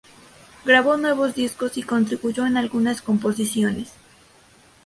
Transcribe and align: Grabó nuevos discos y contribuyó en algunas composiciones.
Grabó 0.65 0.97
nuevos 0.97 1.35
discos 1.35 1.77
y 1.77 1.83
contribuyó 1.83 2.47
en 2.47 2.57
algunas 2.57 3.03
composiciones. 3.03 3.91